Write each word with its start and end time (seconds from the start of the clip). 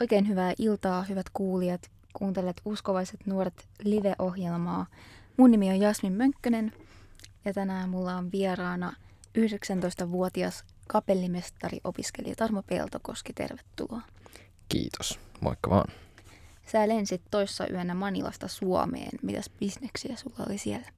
Oikein 0.00 0.28
hyvää 0.28 0.52
iltaa, 0.58 1.02
hyvät 1.02 1.26
kuulijat. 1.32 1.90
Kuuntelet 2.12 2.60
Uskovaiset 2.64 3.26
nuoret 3.26 3.68
live-ohjelmaa. 3.84 4.86
Mun 5.36 5.50
nimi 5.50 5.70
on 5.70 5.80
Jasmin 5.80 6.12
Mönkkönen 6.12 6.72
ja 7.44 7.52
tänään 7.52 7.88
mulla 7.88 8.14
on 8.14 8.32
vieraana 8.32 8.92
19-vuotias 9.38 10.64
kapellimestari 10.88 11.80
opiskelija 11.84 12.34
Tarmo 12.36 12.62
Peltokoski. 12.62 13.32
Tervetuloa. 13.32 14.02
Kiitos. 14.68 15.20
Moikka 15.40 15.70
vaan. 15.70 15.92
Sä 16.72 16.88
lensit 16.88 17.22
toissa 17.30 17.68
yönä 17.68 17.94
Manilasta 17.94 18.48
Suomeen. 18.48 19.10
Mitäs 19.22 19.50
bisneksiä 19.60 20.16
sulla 20.16 20.44
oli 20.48 20.58
siellä? 20.58 20.88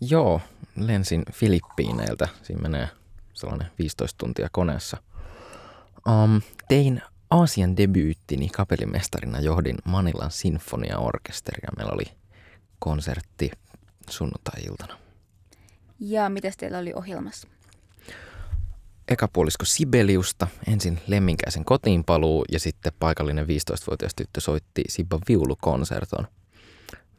Joo, 0.00 0.40
lensin 0.76 1.22
Filippiineiltä. 1.32 2.28
Siinä 2.42 2.62
menee 2.62 2.88
sellainen 3.34 3.68
15 3.78 4.18
tuntia 4.18 4.48
koneessa. 4.52 4.96
Um, 6.08 6.40
tein 6.68 7.02
Aasian 7.30 7.76
debyyttini 7.76 8.48
kapellimestarina 8.48 9.40
johdin 9.40 9.76
Manilan 9.84 10.30
sinfoniaorkesteria. 10.30 11.70
Meillä 11.76 11.92
oli 11.92 12.04
konsertti 12.78 13.50
sunnuntai-iltana. 14.10 14.98
Ja 16.00 16.28
mitä 16.28 16.50
teillä 16.58 16.78
oli 16.78 16.92
ohjelmassa? 16.94 17.48
Eka 19.08 19.28
puolisko 19.28 19.64
Sibeliusta, 19.64 20.46
ensin 20.66 21.00
Lemminkäisen 21.06 21.64
kotiinpaluu 21.64 22.44
ja 22.52 22.60
sitten 22.60 22.92
paikallinen 22.98 23.46
15-vuotias 23.46 24.14
tyttö 24.14 24.40
soitti 24.40 24.84
Sibba 24.88 25.20
viulukonserton. 25.28 26.26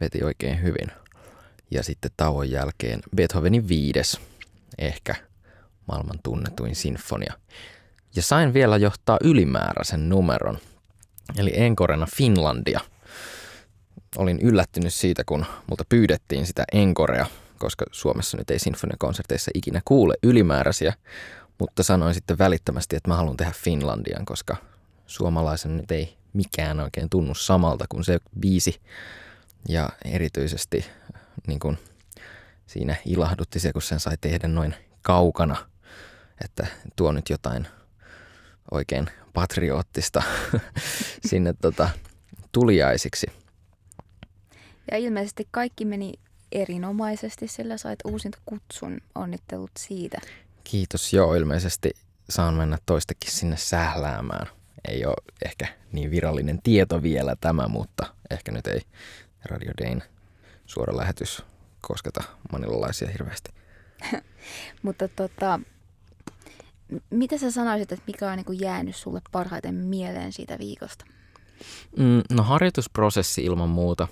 Veti 0.02 0.24
oikein 0.24 0.62
hyvin. 0.62 0.92
Ja 1.72 1.84
sitten 1.84 2.12
tauon 2.18 2.52
jälkeen 2.52 3.00
Beethovenin 3.16 3.68
viides, 3.68 4.22
ehkä 4.78 5.16
maailman 5.88 6.20
tunnetuin 6.24 6.76
sinfonia. 6.76 7.34
Ja 8.16 8.22
sain 8.22 8.54
vielä 8.54 8.78
johtaa 8.78 9.18
ylimääräisen 9.24 10.10
numeron, 10.10 10.58
eli 11.38 11.52
Enkorena 11.56 12.08
Finlandia. 12.18 12.80
Olin 14.18 14.40
yllättynyt 14.40 14.94
siitä, 14.94 15.24
kun 15.26 15.46
multa 15.68 15.84
pyydettiin 15.90 16.46
sitä 16.46 16.64
Enkorea, 16.72 17.26
koska 17.58 17.86
Suomessa 17.92 18.38
nyt 18.38 18.50
ei 18.52 18.60
sinfoniakonserteissa 18.60 19.52
ikinä 19.54 19.82
kuule 19.86 20.14
ylimääräisiä, 20.24 20.94
mutta 21.60 21.84
sanoin 21.84 22.14
sitten 22.14 22.38
välittömästi, 22.38 22.96
että 22.96 23.10
mä 23.10 23.16
haluan 23.16 23.38
tehdä 23.38 23.52
Finlandian, 23.56 24.26
koska 24.26 24.56
suomalaisen 25.08 25.78
nyt 25.78 25.92
ei 25.92 26.18
mikään 26.34 26.80
oikein 26.80 27.10
tunnu 27.10 27.36
samalta 27.36 27.86
kuin 27.90 28.04
se 28.04 28.20
biisi. 28.40 28.82
Ja 29.70 29.90
erityisesti 30.06 30.86
niin 31.48 31.60
kuin 31.60 31.78
siinä 32.68 32.96
ilahdutti 33.06 33.60
se, 33.60 33.74
kun 33.74 33.82
sen 33.82 34.00
sai 34.00 34.18
tehdä 34.22 34.48
noin 34.48 34.76
kaukana, 35.02 35.56
että 36.44 36.68
tuo 36.96 37.12
nyt 37.12 37.30
jotain 37.30 37.68
oikein 38.72 39.08
patriottista 39.34 40.24
sinne 41.30 41.54
tota, 41.62 41.90
tuliaisiksi. 42.52 43.28
Ja 44.92 44.98
ilmeisesti 44.98 45.48
kaikki 45.52 45.86
meni 45.86 46.14
erinomaisesti, 46.52 47.48
sillä 47.48 47.78
sait 47.78 48.00
uusinta 48.06 48.38
kutsun. 48.46 49.02
Onnittelut 49.16 49.72
siitä. 49.80 50.18
Kiitos. 50.64 51.14
Joo, 51.14 51.36
ilmeisesti 51.36 51.92
saan 52.30 52.54
mennä 52.54 52.78
toistakin 52.86 53.32
sinne 53.32 53.58
sähläämään. 53.58 54.48
Ei 54.88 55.06
ole 55.06 55.16
ehkä 55.46 55.68
niin 55.92 56.12
virallinen 56.12 56.62
tieto 56.62 57.04
vielä 57.04 57.36
tämä, 57.42 57.68
mutta 57.68 58.16
ehkä 58.30 58.52
nyt 58.52 58.68
ei 58.68 58.82
Radio 59.46 59.72
Dayn 59.82 60.04
suora 60.66 60.98
lähetys 60.98 61.44
kosketa 61.82 62.24
manilalaisia 62.52 63.08
hirveästi. 63.12 63.52
mutta 64.84 65.08
tota, 65.08 65.60
mitä 67.10 67.38
sä 67.38 67.52
sanoisit, 67.52 67.92
että 67.92 68.06
mikä 68.08 68.32
on 68.32 68.38
niin 68.38 68.62
jäänyt 68.62 68.96
sulle 68.96 69.22
parhaiten 69.32 69.76
mieleen 69.76 70.34
siitä 70.34 70.60
viikosta? 70.60 71.06
Mm, 71.98 72.22
no 72.30 72.44
harjoitusprosessi 72.44 73.44
ilman 73.44 73.70
muuta. 73.70 74.08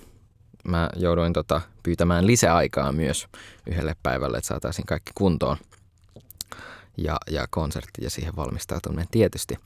Mä 0.64 0.90
jouduin 0.96 1.32
tota, 1.32 1.60
pyytämään 1.82 2.26
lisäaikaa 2.26 2.92
myös 2.92 3.26
yhdelle 3.66 3.96
päivälle, 4.02 4.38
että 4.38 4.48
saataisiin 4.48 4.86
kaikki 4.86 5.12
kuntoon. 5.14 5.56
Ja, 6.96 7.16
ja 7.30 7.46
konsertti 7.50 8.04
ja 8.04 8.10
siihen 8.10 8.36
valmistautuminen 8.36 9.06
tietysti. 9.10 9.58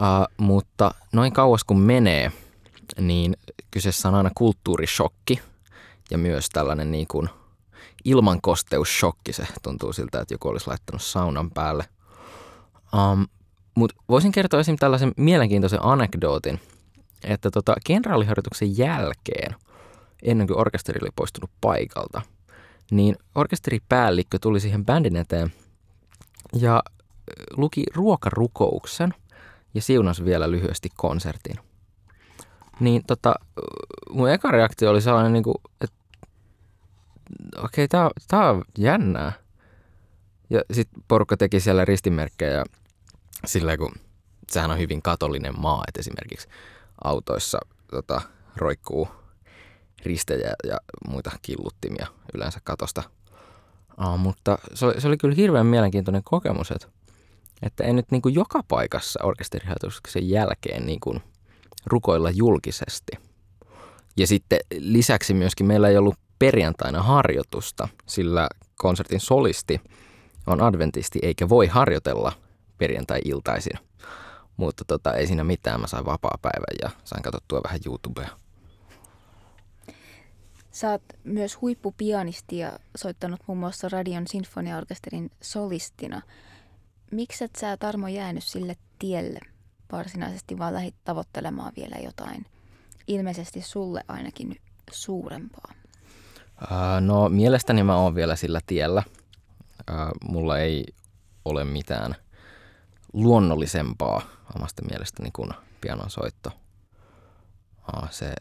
Uh, 0.00 0.46
mutta 0.46 0.94
noin 1.12 1.32
kauas 1.32 1.64
kun 1.64 1.80
menee, 1.80 2.32
niin 3.00 3.36
kyseessä 3.70 4.08
on 4.08 4.14
aina 4.14 4.30
kulttuurishokki 4.34 5.40
ja 6.10 6.18
myös 6.18 6.48
tällainen 6.48 6.90
niin 6.90 7.06
kuin 7.06 7.28
ilmankosteushokki. 8.04 9.32
Se 9.32 9.46
tuntuu 9.62 9.92
siltä, 9.92 10.20
että 10.20 10.34
joku 10.34 10.48
olisi 10.48 10.66
laittanut 10.66 11.02
saunan 11.02 11.50
päälle– 11.50 11.84
Um, 12.94 13.26
Mutta 13.74 13.96
voisin 14.08 14.32
kertoa 14.32 14.60
esimerkiksi 14.60 14.80
tällaisen 14.80 15.12
mielenkiintoisen 15.16 15.84
anekdootin, 15.84 16.60
että 17.24 17.50
tota, 17.50 17.74
kenraaliharjoituksen 17.86 18.78
jälkeen, 18.78 19.54
ennen 20.22 20.46
kuin 20.46 20.58
orkesteri 20.58 20.98
oli 21.02 21.10
poistunut 21.16 21.50
paikalta, 21.60 22.22
niin 22.90 23.16
orkesteripäällikkö 23.34 24.38
tuli 24.40 24.60
siihen 24.60 24.86
bändin 24.86 25.16
eteen 25.16 25.52
ja 26.52 26.82
luki 27.56 27.84
ruokarukouksen 27.94 29.14
ja 29.74 29.82
siunasi 29.82 30.24
vielä 30.24 30.50
lyhyesti 30.50 30.88
konsertin. 30.96 31.56
Niin 32.80 33.02
tota, 33.06 33.34
mun 34.10 34.30
eka 34.30 34.50
reaktio 34.50 34.90
oli 34.90 35.00
sellainen, 35.00 35.32
niin 35.32 35.42
kuin, 35.42 35.56
että 35.80 35.96
okei, 37.56 37.84
okay, 37.84 37.88
tää, 37.88 38.10
tää 38.28 38.50
on 38.50 38.64
jännää. 38.78 39.32
Ja 40.50 40.62
sitten 40.72 41.02
porukka 41.08 41.36
teki 41.36 41.60
siellä 41.60 41.84
ristimerkkejä 41.84 42.64
sillä 43.46 43.76
kun 43.76 43.92
sehän 44.52 44.70
on 44.70 44.78
hyvin 44.78 45.02
katolinen 45.02 45.60
maa, 45.60 45.84
että 45.88 46.00
esimerkiksi 46.00 46.48
autoissa 47.04 47.58
tota, 47.90 48.20
roikkuu 48.56 49.08
ristejä 50.04 50.54
ja 50.64 50.78
muita 51.08 51.30
killuttimia 51.42 52.06
yleensä 52.34 52.60
katosta. 52.64 53.02
Uh, 54.00 54.18
mutta 54.18 54.58
se 54.74 54.86
oli, 54.86 55.00
se 55.00 55.08
oli 55.08 55.16
kyllä 55.16 55.34
hirveän 55.34 55.66
mielenkiintoinen 55.66 56.22
kokemus, 56.24 56.70
että, 56.70 56.88
että 57.62 57.84
ei 57.84 57.92
nyt 57.92 58.10
niin 58.10 58.22
kuin 58.22 58.34
joka 58.34 58.62
paikassa 58.68 59.20
orkesteriharjoituksen 59.24 60.28
jälkeen 60.28 60.86
niin 60.86 61.00
kuin 61.00 61.22
rukoilla 61.86 62.30
julkisesti. 62.30 63.12
Ja 64.16 64.26
sitten 64.26 64.58
lisäksi 64.78 65.34
myöskin 65.34 65.66
meillä 65.66 65.88
ei 65.88 65.96
ollut 65.96 66.18
perjantaina 66.38 67.02
harjoitusta, 67.02 67.88
sillä 68.06 68.48
konsertin 68.76 69.20
solisti 69.20 69.80
on 70.46 70.62
adventisti 70.62 71.18
eikä 71.22 71.48
voi 71.48 71.66
harjoitella 71.66 72.32
perjantai-iltaisin. 72.78 73.78
Mutta 74.56 74.84
tota, 74.84 75.14
ei 75.14 75.26
siinä 75.26 75.44
mitään, 75.44 75.80
mä 75.80 75.86
sain 75.86 76.06
vapaa-päivän 76.06 76.76
ja 76.82 76.90
sain 77.04 77.22
katsottua 77.22 77.60
vähän 77.64 77.80
YouTubea. 77.86 78.28
Sä 80.70 80.90
oot 80.90 81.02
myös 81.24 81.60
huippupianisti 81.60 82.58
ja 82.58 82.78
soittanut 82.96 83.40
muun 83.46 83.58
muassa 83.58 83.88
Radion 83.88 84.26
sinfoniaorkesterin 84.26 85.30
solistina. 85.40 86.22
Miksi 87.10 87.44
et 87.44 87.56
sä, 87.56 87.76
Tarmo, 87.76 88.08
jäänyt 88.08 88.44
sille 88.44 88.76
tielle 88.98 89.40
varsinaisesti, 89.92 90.58
vaan 90.58 90.74
lähit 90.74 90.94
tavoittelemaan 91.04 91.72
vielä 91.76 91.96
jotain, 92.04 92.46
ilmeisesti 93.06 93.62
sulle 93.62 94.04
ainakin 94.08 94.56
suurempaa? 94.90 95.72
Uh, 96.62 97.00
no 97.00 97.28
mielestäni 97.28 97.82
mä 97.82 97.96
oon 97.96 98.14
vielä 98.14 98.36
sillä 98.36 98.60
tiellä. 98.66 99.02
Uh, 99.90 100.30
mulla 100.30 100.58
ei 100.58 100.84
ole 101.44 101.64
mitään– 101.64 102.16
luonnollisempaa 103.16 104.22
omasta 104.56 104.82
mielestäni 104.82 105.30
kuin 105.32 105.50
pianon 105.80 106.10
soitto. 106.10 106.50
Aa, 107.92 108.08
se, 108.10 108.34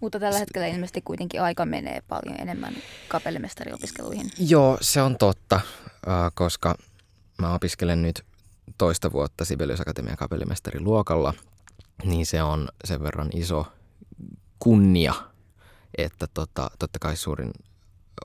Mutta 0.00 0.20
tällä 0.20 0.38
hetkellä 0.38 0.66
ilmeisesti 0.66 1.00
kuitenkin 1.00 1.42
aika 1.42 1.66
menee 1.66 2.02
paljon 2.08 2.40
enemmän 2.40 2.74
kapellimestariopiskeluihin. 3.08 4.30
Joo, 4.38 4.78
se 4.80 5.02
on 5.02 5.16
totta, 5.18 5.60
koska 6.34 6.74
mä 7.38 7.54
opiskelen 7.54 8.02
nyt 8.02 8.24
toista 8.78 9.12
vuotta 9.12 9.44
Sibelius 9.44 9.80
Akatemian 9.80 10.16
kapellimestariluokalla, 10.16 11.34
niin 12.04 12.26
se 12.26 12.42
on 12.42 12.68
sen 12.84 13.02
verran 13.02 13.28
iso 13.34 13.66
kunnia, 14.58 15.14
että 15.98 16.26
tota, 16.34 16.70
totta 16.78 16.98
kai 16.98 17.16
suurin 17.16 17.50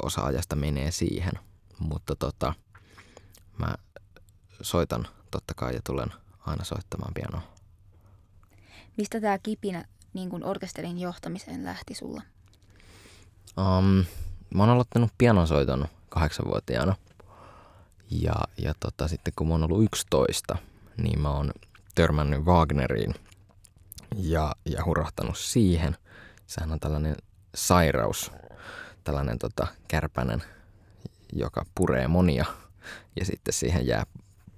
osa 0.04 0.22
ajasta 0.22 0.56
menee 0.56 0.92
siihen. 0.92 1.34
Mutta 1.82 2.16
tota, 2.16 2.54
mä 3.58 3.76
soitan 4.62 5.08
totta 5.32 5.54
kai 5.54 5.76
ja 5.76 5.82
tulen 5.84 6.14
aina 6.46 6.64
soittamaan 6.64 7.14
pianoa. 7.14 7.42
Mistä 8.98 9.22
tämä 9.22 9.38
kipinä 9.38 9.86
niin 10.14 10.30
kuin 10.30 10.44
orkesterin 10.44 11.00
johtamiseen 11.00 11.66
lähti 11.66 11.96
sulla? 11.96 12.22
Um, 13.58 14.06
mä 14.54 14.64
oon 14.64 14.70
aloittanut 14.70 15.12
pianosoiton 15.18 15.88
kahdeksanvuotiaana. 16.10 16.96
Ja, 18.12 18.36
ja 18.58 18.74
tota, 18.80 19.08
sitten 19.08 19.34
kun 19.36 19.48
mä 19.48 19.54
oon 19.54 19.64
ollut 19.64 19.84
11, 19.84 20.58
niin 20.98 21.20
mä 21.20 21.30
oon 21.30 21.52
törmännyt 21.96 22.42
Wagneriin 22.42 23.14
ja, 24.16 24.56
ja 24.66 24.86
hurahtanut 24.86 25.38
siihen. 25.38 25.98
Sehän 26.48 26.72
on 26.72 26.80
tällainen 26.80 27.16
sairaus, 27.56 28.32
tällainen 29.04 29.40
tota, 29.40 29.68
kärpänen, 29.88 30.44
joka 31.34 31.66
puree 31.76 32.08
monia 32.08 32.46
ja 33.20 33.26
sitten 33.26 33.54
siihen 33.54 33.88
jää 33.88 34.04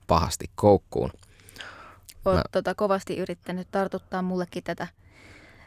pahasti 0.07 0.45
koukkuun. 0.55 1.11
Olet 2.25 2.37
Mä- 2.37 2.43
tota, 2.51 2.75
kovasti 2.75 3.17
yrittänyt 3.17 3.67
tartuttaa 3.71 4.21
mullekin 4.21 4.63
tätä 4.63 4.87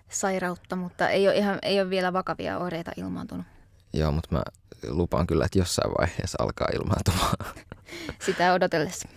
sairautta, 0.09 0.77
mutta 0.77 1.09
ei 1.09 1.29
ole, 1.29 1.37
ihan, 1.37 1.59
ei 1.63 1.81
ole 1.81 1.91
vielä 1.91 2.13
vakavia 2.13 2.59
oireita 2.59 2.93
ilmaantunut. 2.97 3.47
Joo, 3.93 4.13
mutta 4.13 4.29
mä 4.35 4.43
lupaan 4.89 5.27
kyllä, 5.27 5.45
että 5.45 5.59
jossain 5.59 5.91
vaiheessa 5.99 6.43
alkaa 6.43 6.69
ilmaantumaan. 6.75 7.37
Sitä 8.27 8.53
odotellessa. 8.53 9.09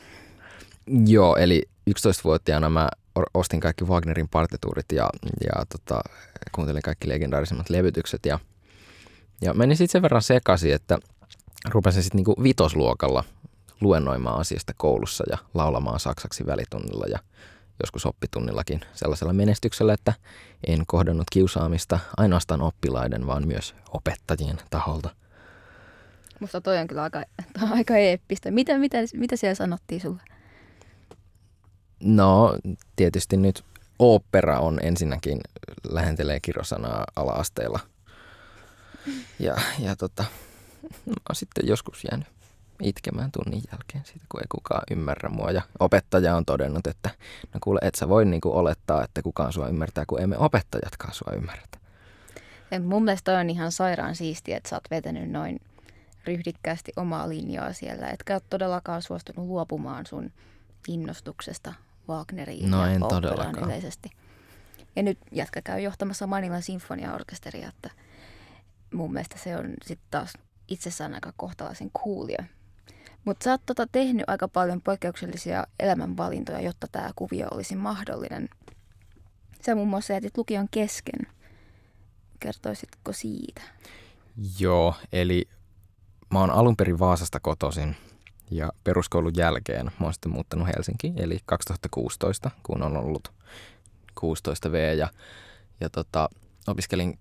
Joo, 1.06 1.36
eli 1.36 1.64
11-vuotiaana 1.90 2.70
mä 2.70 2.90
ostin 3.34 3.60
kaikki 3.60 3.86
Wagnerin 3.86 4.30
partituurit 4.30 4.86
ja, 4.92 5.10
ja 5.44 5.66
tota, 5.70 6.02
kuuntelin 6.52 6.82
kaikki 6.82 7.10
legendaarisimmat 7.10 7.70
levytykset. 7.70 8.26
Ja, 8.26 8.40
ja 9.42 9.54
menin 9.54 9.78
sitten 9.78 9.92
sen 9.92 10.02
verran 10.02 10.22
sekaisin, 10.22 10.74
että 10.74 10.98
rupesin 11.68 12.04
sitten 12.04 12.18
niinku 12.18 12.36
vitosluokalla 12.44 13.24
luennoimaan 13.82 14.40
asiasta 14.40 14.74
koulussa 14.78 15.24
ja 15.30 15.38
laulamaan 15.54 16.00
saksaksi 16.00 16.46
välitunnilla 16.46 17.06
ja 17.10 17.20
joskus 17.84 18.06
oppitunnillakin 18.06 18.82
sellaisella 18.94 19.34
menestyksellä, 19.34 19.94
että 19.94 20.14
en 20.68 20.84
kohdannut 20.88 21.28
kiusaamista 21.32 22.00
ainoastaan 22.18 22.62
oppilaiden, 22.62 23.28
vaan 23.28 23.48
myös 23.48 23.76
opettajien 23.90 24.58
taholta. 24.70 25.10
Musta 26.40 26.62
toi 26.62 26.78
on 26.78 26.88
kyllä 26.88 27.04
aika, 27.04 27.24
aika 27.78 27.98
eeppistä. 27.98 28.52
Mitä, 28.52 28.78
mitä, 28.78 28.98
mitä 29.14 29.36
siellä 29.36 29.56
sanottiin 29.56 30.02
sulle? 30.02 30.22
No, 32.04 32.58
tietysti 32.96 33.38
nyt 33.38 33.64
opera 34.00 34.60
on 34.60 34.80
ensinnäkin, 34.84 35.40
lähentelee 35.90 36.40
kirosanaa 36.40 37.06
ala-asteella. 37.16 37.80
Ja, 39.40 39.56
ja 39.80 39.96
tota, 39.96 40.26
mä 41.06 41.14
oon 41.30 41.36
sitten 41.36 41.68
joskus 41.68 42.04
jäänyt 42.12 42.28
itkemään 42.82 43.32
tunnin 43.32 43.62
jälkeen 43.72 44.06
siitä, 44.06 44.26
kun 44.30 44.42
ei 44.42 44.46
kukaan 44.50 44.84
ymmärrä 44.92 45.30
mua. 45.30 45.52
Ja 45.52 45.62
opettaja 45.80 46.36
on 46.36 46.46
todennut, 46.46 46.88
että 46.88 47.10
no 47.54 47.60
kuule, 47.64 47.80
et 47.84 47.96
sä 47.96 48.10
voi 48.10 48.26
niinku 48.26 48.58
olettaa, 48.58 49.04
että 49.04 49.22
kukaan 49.22 49.54
sua 49.54 49.68
ymmärtää, 49.68 50.06
kun 50.08 50.22
emme 50.22 50.38
opettajatkaan 50.38 51.14
sua 51.14 51.34
ymmärretä. 51.36 51.80
Ja 52.72 52.80
mun 52.80 53.04
mielestä 53.04 53.32
toi 53.32 53.42
on 53.42 53.50
ihan 53.50 53.72
sairaan 53.72 54.16
siistiä, 54.16 54.58
että 54.58 54.70
sä 54.70 54.76
oot 54.76 54.92
vetänyt 54.92 55.32
noin 55.32 55.62
ryhdikkäästi 56.26 56.92
omaa 56.96 57.30
linjaa 57.30 57.74
siellä. 57.74 58.08
Etkä 58.10 58.34
ole 58.34 58.42
todellakaan 58.50 59.02
suostunut 59.02 59.46
luopumaan 59.48 60.06
sun 60.06 60.32
innostuksesta 60.88 61.74
Wagneriin 62.10 62.72
No 62.72 62.86
ja 62.86 62.92
en 62.92 63.02
todellakaan. 63.10 63.64
yleisesti. 63.66 64.10
Ja 64.96 65.04
nyt 65.04 65.18
jätkä 65.32 65.62
käy 65.62 65.80
johtamassa 65.80 66.28
Manilan 66.28 66.62
sinfoniaorkesteria, 66.62 67.70
että 67.70 67.90
mun 68.94 69.14
mielestä 69.14 69.38
se 69.38 69.58
on 69.58 69.74
sitten 69.86 70.08
taas 70.12 70.34
itsessään 70.70 71.14
aika 71.14 71.34
kohtalaisen 71.38 71.92
coolia. 71.92 72.44
Mutta 73.26 73.44
sä 73.44 73.52
oot 73.52 73.62
tota 73.66 73.88
tehnyt 73.92 74.24
aika 74.28 74.48
paljon 74.48 74.82
poikkeuksellisia 74.82 75.68
elämänvalintoja, 75.80 76.62
jotta 76.62 76.88
tämä 76.92 77.10
kuvio 77.16 77.48
olisi 77.52 77.76
mahdollinen. 77.76 78.50
Sä 79.66 79.76
muun 79.76 79.88
muassa 79.88 80.14
jätit 80.14 80.38
lukion 80.38 80.68
kesken. 80.72 81.20
Kertoisitko 82.40 83.14
siitä? 83.14 83.62
Joo, 84.60 84.96
eli 85.12 85.48
mä 86.34 86.40
oon 86.40 86.52
alun 86.52 86.78
perin 86.78 87.00
Vaasasta 87.00 87.40
kotoisin 87.40 87.96
ja 88.52 88.72
peruskoulun 88.84 89.34
jälkeen 89.36 89.86
mä 89.86 90.06
oon 90.06 90.14
sitten 90.14 90.32
muuttanut 90.32 90.68
Helsinkiin, 90.68 91.22
eli 91.22 91.40
2016, 91.46 92.52
kun 92.64 92.84
on 92.84 92.98
ollut 92.98 93.32
16 94.16 94.72
V 94.72 94.98
ja, 94.98 95.10
ja 95.82 95.90
tota, 95.90 96.30
opiskelin 96.68 97.20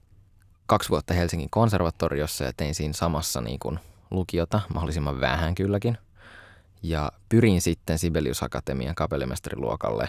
kaksi 0.69 0.89
vuotta 0.89 1.15
Helsingin 1.15 1.51
konservatoriossa 1.51 2.45
ja 2.45 2.53
tein 2.57 2.75
siinä 2.75 2.93
samassa 2.93 3.41
niin 3.41 3.59
kuin 3.59 3.79
lukiota, 4.11 4.61
mahdollisimman 4.75 5.21
vähän 5.21 5.55
kylläkin. 5.55 5.99
Ja 6.83 7.13
pyrin 7.29 7.61
sitten 7.61 7.99
Sibelius 7.99 8.43
Akatemian 8.43 8.95
kapellimestariluokalle 8.95 10.09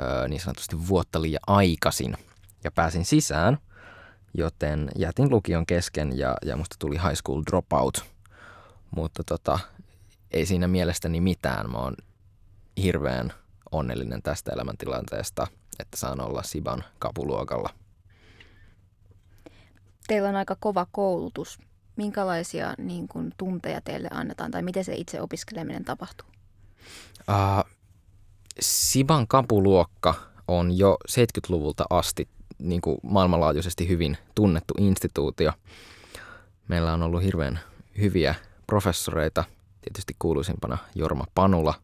öö, 0.00 0.28
niin 0.28 0.40
sanotusti 0.40 0.88
vuotta 0.88 1.22
liian 1.22 1.40
aikaisin 1.46 2.16
ja 2.64 2.70
pääsin 2.70 3.04
sisään, 3.04 3.58
joten 4.34 4.90
jätin 4.96 5.30
lukion 5.30 5.66
kesken 5.66 6.18
ja, 6.18 6.36
ja 6.44 6.56
musta 6.56 6.76
tuli 6.78 6.96
high 6.96 7.14
school 7.14 7.42
dropout. 7.50 8.04
Mutta 8.96 9.24
tota, 9.24 9.58
ei 10.30 10.46
siinä 10.46 10.68
mielestäni 10.68 11.20
mitään. 11.20 11.70
Mä 11.70 11.78
oon 11.78 11.96
hirveän 12.82 13.32
onnellinen 13.72 14.22
tästä 14.22 14.52
elämäntilanteesta, 14.52 15.46
että 15.78 15.96
saan 15.96 16.20
olla 16.20 16.42
Siban 16.42 16.84
kapuluokalla. 16.98 17.70
Teillä 20.06 20.28
on 20.28 20.36
aika 20.36 20.56
kova 20.60 20.86
koulutus. 20.92 21.58
Minkälaisia 21.96 22.74
niin 22.78 23.08
kun, 23.08 23.32
tunteja 23.36 23.80
teille 23.80 24.08
annetaan 24.10 24.50
tai 24.50 24.62
miten 24.62 24.84
se 24.84 24.94
itse 24.94 25.20
opiskeleminen 25.20 25.84
tapahtuu? 25.84 26.28
Uh, 27.28 27.70
Siban 28.60 29.28
kapuluokka 29.28 30.14
on 30.48 30.78
jo 30.78 30.96
70-luvulta 31.10 31.84
asti 31.90 32.28
niin 32.58 32.80
kuin 32.80 32.98
maailmanlaajuisesti 33.02 33.88
hyvin 33.88 34.18
tunnettu 34.34 34.74
instituutio. 34.78 35.52
Meillä 36.68 36.92
on 36.92 37.02
ollut 37.02 37.22
hirveän 37.22 37.60
hyviä 37.98 38.34
professoreita, 38.66 39.44
tietysti 39.80 40.16
kuuluisimpana 40.18 40.78
Jorma 40.94 41.24
Panula, 41.34 41.74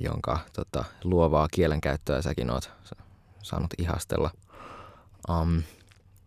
jonka 0.00 0.38
tota, 0.52 0.84
luovaa 1.04 1.48
kielenkäyttöä 1.50 2.22
säkin 2.22 2.50
oot 2.50 2.70
saanut 3.42 3.74
ihastella. 3.78 4.30
Um, 5.28 5.62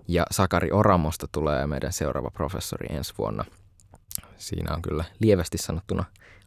ja 0.07 0.25
Sakari 0.31 0.71
Oramosta 0.71 1.27
tulee 1.31 1.68
meidän 1.68 1.94
seuraava 1.94 2.30
professori 2.30 2.95
ensi 2.95 3.13
vuonna. 3.18 3.45
Siinä 4.38 4.75
on 4.75 4.81
kyllä 4.81 5.03
lievästi 5.19 5.57
sanottuna 5.57 6.03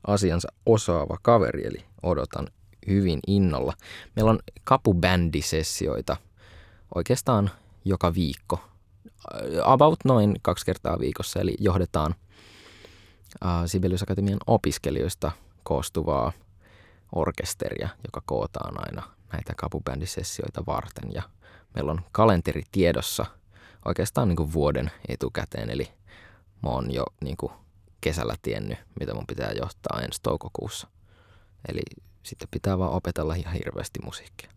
asiansa 0.06 0.48
osaava 0.66 1.16
kaveri, 1.22 1.66
eli 1.66 1.84
odotan 2.02 2.46
hyvin 2.86 3.20
innolla. 3.26 3.72
Meillä 4.16 4.30
on 4.30 4.38
kapubändisessioita 4.64 6.16
oikeastaan 6.94 7.50
joka 7.84 8.14
viikko. 8.14 8.60
About 9.64 9.98
noin 10.04 10.36
kaksi 10.42 10.66
kertaa 10.66 10.98
viikossa, 10.98 11.40
eli 11.40 11.54
johdetaan 11.58 12.14
Sibelius 13.66 14.02
Akatemian 14.02 14.38
opiskelijoista 14.46 15.32
koostuvaa 15.62 16.32
orkesteria, 17.12 17.88
joka 18.04 18.22
kootaan 18.26 18.74
aina 18.86 19.02
näitä 19.32 19.52
kapubändisessioita 19.56 20.66
varten. 20.66 21.12
Ja 21.14 21.22
meillä 21.74 21.92
on 21.92 22.00
kalenteri 22.12 22.62
tiedossa 22.72 23.26
oikeastaan 23.84 24.28
niin 24.28 24.36
kuin 24.36 24.52
vuoden 24.52 24.90
etukäteen, 25.08 25.70
eli 25.70 25.92
mä 26.62 26.70
oon 26.70 26.94
jo 26.94 27.04
niin 27.20 27.36
kuin 27.36 27.52
kesällä 28.00 28.34
tiennyt, 28.42 28.78
mitä 29.00 29.14
mun 29.14 29.26
pitää 29.26 29.52
johtaa 29.52 30.00
ensi 30.00 30.20
toukokuussa. 30.22 30.88
Eli 31.68 31.82
sitten 32.22 32.48
pitää 32.50 32.78
vaan 32.78 32.92
opetella 32.92 33.34
ihan 33.34 33.54
hirveästi 33.54 34.00
musiikkia. 34.04 34.50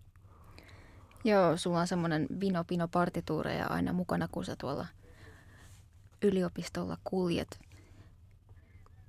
Joo, 1.24 1.58
sulla 1.58 1.80
on 1.80 1.88
semmoinen 1.88 2.28
vino-pino 2.40 2.88
partituureja 2.88 3.68
aina 3.68 3.94
mukana, 3.94 4.28
kun 4.32 4.46
sä 4.46 4.56
tuolla 4.56 4.88
yliopistolla 6.22 6.98
kuljet. 7.04 7.60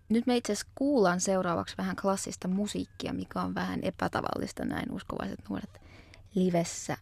Nyt 0.09 0.27
me 0.27 0.37
itse 0.37 0.53
asiassa 0.53 0.73
kuullaan 0.75 1.21
seuraavaksi 1.21 1.75
vähän 1.79 1.97
klassista 1.97 2.49
musiikkia, 2.49 3.13
mikä 3.13 3.41
on 3.41 3.55
vähän 3.55 3.81
epätavallista 3.83 4.65
näin 4.65 4.93
uskovaiset 4.93 5.41
nuoret 5.49 5.81
livessä. 6.35 6.97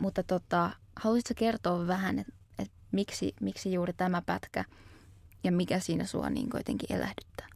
Mutta 0.00 0.22
tota, 0.22 0.70
haluaisitko 0.96 1.34
kertoa 1.36 1.86
vähän, 1.86 2.18
että 2.18 2.32
et 2.32 2.45
miksi, 2.92 3.34
miksi 3.40 3.72
juuri 3.72 3.92
tämä 3.92 4.22
pätkä 4.22 4.64
ja 5.44 5.52
mikä 5.52 5.78
siinä 5.78 6.04
sua 6.04 6.30
niin 6.30 6.50
kuitenkin 6.50 6.96
elähdyttää? 6.96 7.46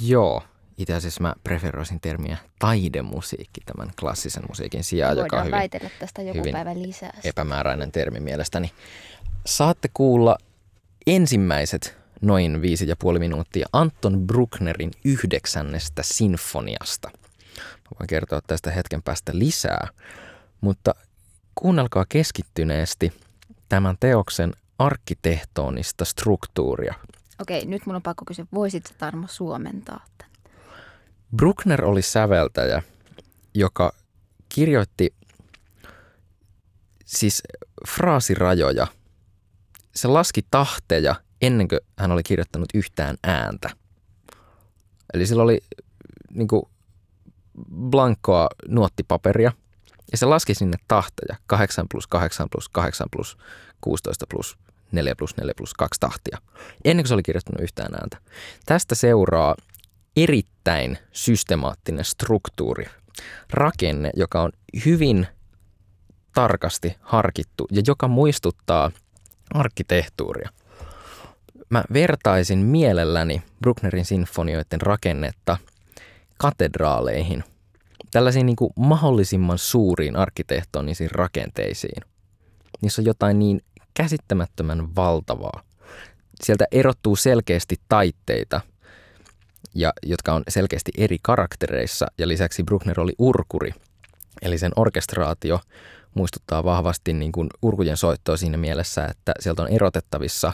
Joo, 0.00 0.42
itse 0.78 0.94
asiassa 0.94 1.22
mä 1.22 1.34
preferoisin 1.44 2.00
termiä 2.00 2.36
taidemusiikki 2.58 3.60
tämän 3.66 3.90
klassisen 4.00 4.42
musiikin 4.48 4.84
sijaan, 4.84 5.16
joka 5.16 5.22
on 5.22 5.30
Voidaan 5.30 5.46
hyvin 5.46 5.58
väitellä 5.58 5.90
tästä 5.98 6.22
joku 6.22 6.38
hyvin 6.38 6.52
päivä 6.52 6.74
lisää. 6.74 7.20
epämääräinen 7.24 7.92
termi 7.92 8.20
mielestäni. 8.20 8.72
Saatte 9.46 9.88
kuulla 9.94 10.38
ensimmäiset 11.06 11.96
noin 12.20 12.62
viisi 12.62 12.88
ja 12.88 12.96
puoli 12.96 13.18
minuuttia 13.18 13.66
Anton 13.72 14.26
Brucknerin 14.26 14.90
yhdeksännestä 15.04 16.02
sinfoniasta. 16.02 17.10
Mä 17.58 17.96
voin 18.00 18.06
kertoa 18.06 18.40
tästä 18.46 18.70
hetken 18.70 19.02
päästä 19.02 19.32
lisää, 19.38 19.88
mutta 20.60 20.94
kuunnelkaa 21.54 22.04
keskittyneesti 22.08 23.12
tämän 23.74 23.96
teoksen 24.00 24.52
arkkitehtonista 24.78 26.04
struktuuria. 26.04 26.94
Okei, 27.40 27.66
nyt 27.66 27.86
mun 27.86 27.96
on 27.96 28.02
pakko 28.02 28.24
kysyä, 28.24 28.46
voisit 28.54 28.86
sä 28.86 28.94
Tarmo 28.98 29.26
suomentaa 29.26 30.04
tämän? 30.18 30.32
Bruckner 31.36 31.84
oli 31.84 32.02
säveltäjä, 32.02 32.82
joka 33.54 33.92
kirjoitti 34.48 35.14
siis 37.04 37.42
fraasirajoja. 37.88 38.86
Se 39.94 40.08
laski 40.08 40.40
tahteja 40.50 41.14
ennen 41.42 41.68
kuin 41.68 41.80
hän 41.98 42.12
oli 42.12 42.22
kirjoittanut 42.22 42.68
yhtään 42.74 43.16
ääntä. 43.22 43.70
Eli 45.14 45.26
sillä 45.26 45.42
oli 45.42 45.60
niin 46.30 46.48
kuin 46.48 46.62
blankkoa 47.74 48.48
nuottipaperia 48.68 49.52
ja 50.14 50.18
se 50.18 50.26
laski 50.26 50.54
sinne 50.54 50.76
tahteja 50.88 51.36
8 51.46 51.86
plus 51.90 52.06
8 52.06 52.46
plus 52.50 52.68
8 52.68 53.06
plus 53.12 53.38
16 53.80 54.26
plus 54.28 54.58
4 54.92 55.14
plus 55.16 55.36
4 55.36 55.52
plus 55.56 55.74
2 55.74 56.00
tahtia, 56.00 56.38
ennen 56.84 57.02
kuin 57.02 57.08
se 57.08 57.14
oli 57.14 57.22
kirjoittanut 57.22 57.62
yhtään 57.62 57.94
ääntä. 57.94 58.16
Tästä 58.66 58.94
seuraa 58.94 59.54
erittäin 60.16 60.98
systemaattinen 61.12 62.04
struktuuri 62.04 62.86
rakenne, 63.50 64.10
joka 64.16 64.42
on 64.42 64.52
hyvin 64.84 65.26
tarkasti 66.34 66.96
harkittu 67.00 67.66
ja 67.70 67.82
joka 67.86 68.08
muistuttaa 68.08 68.90
arkkitehtuuria. 69.54 70.50
Mä 71.70 71.84
vertaisin 71.92 72.58
mielelläni 72.58 73.42
Brucknerin 73.60 74.04
sinfonioiden 74.04 74.80
rakennetta 74.80 75.56
katedraaleihin, 76.38 77.44
tällaisiin 78.14 78.46
niin 78.46 78.56
kuin 78.56 78.70
mahdollisimman 78.76 79.58
suuriin 79.58 80.16
arkkitehtonisiin 80.16 81.10
rakenteisiin. 81.10 82.02
Niissä 82.82 83.02
on 83.02 83.06
jotain 83.06 83.38
niin 83.38 83.60
käsittämättömän 83.94 84.96
valtavaa. 84.96 85.62
Sieltä 86.44 86.64
erottuu 86.72 87.16
selkeästi 87.16 87.76
taitteita, 87.88 88.60
ja, 89.74 89.92
jotka 90.02 90.34
on 90.34 90.42
selkeästi 90.48 90.92
eri 90.98 91.16
karaktereissa, 91.22 92.06
ja 92.18 92.28
lisäksi 92.28 92.62
Bruckner 92.62 93.00
oli 93.00 93.12
urkuri, 93.18 93.70
eli 94.42 94.58
sen 94.58 94.72
orkestraatio 94.76 95.60
muistuttaa 96.14 96.64
vahvasti 96.64 97.12
niin 97.12 97.32
kuin 97.32 97.48
urkujen 97.62 97.96
soittoa 97.96 98.36
siinä 98.36 98.56
mielessä, 98.56 99.04
että 99.04 99.32
sieltä 99.40 99.62
on 99.62 99.68
erotettavissa 99.68 100.52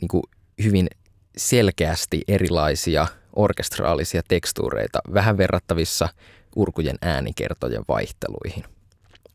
niin 0.00 0.08
kuin 0.08 0.22
hyvin 0.62 0.88
selkeästi 1.36 2.22
erilaisia 2.28 3.06
orkestraalisia 3.32 4.22
tekstuureita, 4.28 4.98
vähän 5.14 5.36
verrattavissa 5.36 6.08
urkujen 6.56 6.98
äänikertojen 7.02 7.84
vaihteluihin. 7.88 8.64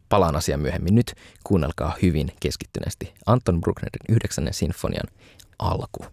Palaan 0.09 0.35
asiaan 0.35 0.61
myöhemmin. 0.61 0.95
Nyt 0.95 1.15
kuunnelkaa 1.43 1.95
hyvin 2.01 2.31
keskittyneesti 2.39 3.13
Anton 3.25 3.61
Brucknerin 3.61 4.15
yhdeksännen 4.15 4.53
sinfonian 4.53 5.07
alku. 5.59 6.05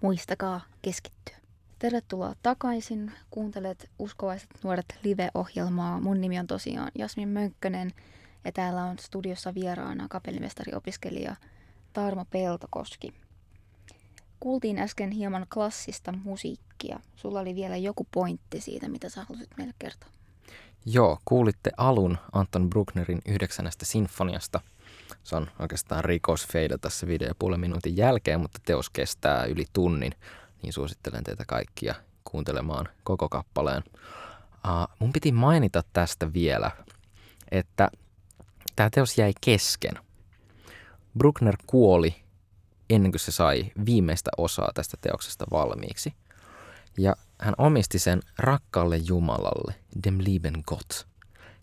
Muistakaa 0.00 0.60
keskittyä. 0.82 1.36
Tervetuloa 1.78 2.34
takaisin. 2.42 3.12
Kuuntelet 3.30 3.90
Uskovaiset 3.98 4.50
nuoret 4.62 4.98
live-ohjelmaa. 5.04 6.00
Mun 6.00 6.20
nimi 6.20 6.38
on 6.38 6.46
tosiaan 6.46 6.90
Jasmin 6.98 7.28
Mönkkönen 7.28 7.92
ja 8.44 8.52
täällä 8.52 8.84
on 8.84 8.98
studiossa 8.98 9.54
vieraana 9.54 10.08
kapellimestariopiskelija 10.08 11.36
Tarmo 11.92 12.24
Peltokoski. 12.30 13.14
Kuultiin 14.40 14.78
äsken 14.78 15.10
hieman 15.10 15.46
klassista 15.54 16.12
musiikkia. 16.12 17.00
Sulla 17.16 17.40
oli 17.40 17.54
vielä 17.54 17.76
joku 17.76 18.06
pointti 18.12 18.60
siitä, 18.60 18.88
mitä 18.88 19.08
sä 19.08 19.24
halusit 19.28 19.50
meille 19.56 19.74
kertoa. 19.78 20.10
Joo, 20.86 21.18
kuulitte 21.24 21.70
alun 21.76 22.18
Anton 22.32 22.70
Brucknerin 22.70 23.20
yhdeksännestä 23.26 23.84
sinfoniasta. 23.84 24.60
Se 25.22 25.36
on 25.36 25.50
oikeastaan 25.58 26.04
rikosfeida 26.04 26.78
tässä 26.78 27.06
video 27.06 27.32
puolen 27.38 27.60
minuutin 27.60 27.96
jälkeen, 27.96 28.40
mutta 28.40 28.60
teos 28.64 28.90
kestää 28.90 29.44
yli 29.44 29.64
tunnin 29.72 30.12
niin 30.62 30.72
suosittelen 30.72 31.24
teitä 31.24 31.44
kaikkia 31.46 31.94
kuuntelemaan 32.24 32.88
koko 33.04 33.28
kappaleen. 33.28 33.82
Uh, 34.64 34.96
mun 34.98 35.12
piti 35.12 35.32
mainita 35.32 35.82
tästä 35.92 36.32
vielä, 36.32 36.70
että 37.50 37.90
tämä 38.76 38.90
teos 38.90 39.18
jäi 39.18 39.32
kesken. 39.40 39.94
Bruckner 41.18 41.56
kuoli 41.66 42.14
ennen 42.90 43.12
kuin 43.12 43.20
se 43.20 43.32
sai 43.32 43.72
viimeistä 43.86 44.30
osaa 44.36 44.70
tästä 44.74 44.96
teoksesta 45.00 45.44
valmiiksi. 45.50 46.14
Ja 46.98 47.16
hän 47.38 47.54
omisti 47.58 47.98
sen 47.98 48.20
rakkaalle 48.38 48.96
Jumalalle, 48.96 49.74
dem 50.04 50.18
lieben 50.20 50.62
Gott. 50.66 51.06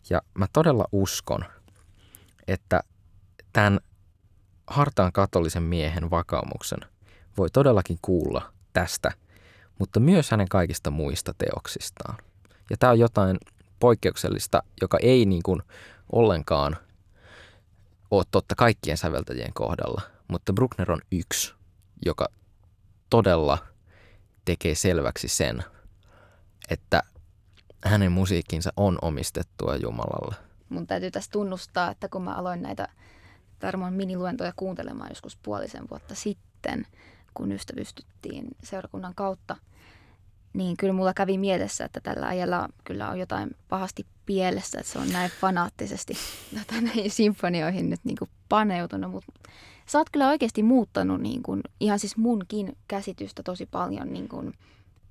Ja 0.09 0.21
mä 0.33 0.45
todella 0.53 0.85
uskon, 0.91 1.45
että 2.47 2.81
tämän 3.53 3.79
hartaan 4.67 5.11
katolisen 5.11 5.63
miehen 5.63 6.09
vakaumuksen 6.09 6.79
voi 7.37 7.49
todellakin 7.49 7.97
kuulla 8.01 8.53
tästä, 8.73 9.11
mutta 9.79 9.99
myös 9.99 10.31
hänen 10.31 10.49
kaikista 10.49 10.91
muista 10.91 11.33
teoksistaan. 11.37 12.17
Ja 12.69 12.77
tämä 12.77 12.91
on 12.91 12.99
jotain 12.99 13.37
poikkeuksellista, 13.79 14.63
joka 14.81 14.97
ei 15.01 15.25
niin 15.25 15.43
kuin 15.43 15.61
ollenkaan 16.11 16.77
ole 18.11 18.23
totta 18.31 18.55
kaikkien 18.55 18.97
säveltäjien 18.97 19.53
kohdalla, 19.53 20.01
mutta 20.27 20.53
Bruckner 20.53 20.91
on 20.91 21.01
yksi, 21.11 21.53
joka 22.05 22.27
todella 23.09 23.57
tekee 24.45 24.75
selväksi 24.75 25.27
sen, 25.27 25.63
että 26.69 27.03
hänen 27.85 28.11
musiikkinsa 28.11 28.73
on 28.77 28.97
omistettua 29.01 29.75
Jumalalle. 29.75 30.35
Mun 30.69 30.87
täytyy 30.87 31.11
tässä 31.11 31.31
tunnustaa, 31.31 31.91
että 31.91 32.09
kun 32.09 32.23
mä 32.23 32.35
aloin 32.35 32.61
näitä 32.61 32.87
Tarmon 33.59 33.93
miniluentoja 33.93 34.53
kuuntelemaan 34.55 35.09
joskus 35.09 35.37
puolisen 35.43 35.89
vuotta 35.89 36.15
sitten, 36.15 36.87
kun 37.33 37.51
ystävystyttiin 37.51 38.47
seurakunnan 38.63 39.15
kautta, 39.15 39.55
niin 40.53 40.77
kyllä 40.77 40.93
mulla 40.93 41.13
kävi 41.13 41.37
mielessä, 41.37 41.85
että 41.85 41.99
tällä 41.99 42.27
ajalla 42.27 42.69
kyllä 42.83 43.09
on 43.09 43.19
jotain 43.19 43.49
pahasti 43.69 44.05
pielessä, 44.25 44.79
että 44.79 44.91
se 44.91 44.99
on 44.99 45.09
näin 45.09 45.31
fanaattisesti 45.41 46.13
näihin 46.81 47.11
sinfonioihin 47.21 47.89
nyt 47.89 47.99
niin 48.03 48.17
kuin 48.17 48.29
paneutunut. 48.49 49.11
Mutta 49.11 49.33
sä 49.89 49.97
oot 49.97 50.09
kyllä 50.09 50.29
oikeasti 50.29 50.63
muuttanut 50.63 51.21
niin 51.21 51.43
kuin, 51.43 51.61
ihan 51.79 51.99
siis 51.99 52.17
munkin 52.17 52.77
käsitystä 52.87 53.43
tosi 53.43 53.65
paljon 53.65 54.13
niin 54.13 54.27
kuin, 54.27 54.53